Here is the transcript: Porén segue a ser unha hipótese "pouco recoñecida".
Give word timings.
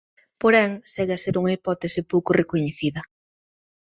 Porén 0.41 0.71
segue 0.93 1.13
a 1.15 1.21
ser 1.23 1.35
unha 1.41 1.53
hipótese 1.57 2.01
"pouco 2.11 2.31
recoñecida". 2.41 3.01